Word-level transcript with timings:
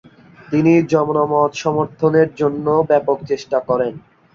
তিনি 0.47 0.73
জনমত 0.91 1.51
সমর্থনের 1.63 2.27
জন্যও 2.35 2.79
ব্যাপক 2.89 3.17
চেষ্টা 3.29 3.57
করেন। 3.69 3.93